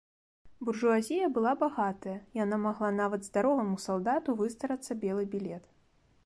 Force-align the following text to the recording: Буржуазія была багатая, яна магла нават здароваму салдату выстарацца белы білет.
Буржуазія 0.67 1.27
была 1.35 1.51
багатая, 1.63 2.15
яна 2.43 2.59
магла 2.65 2.89
нават 3.01 3.21
здароваму 3.29 3.77
салдату 3.85 4.37
выстарацца 4.41 4.99
белы 5.05 5.23
білет. 5.37 5.63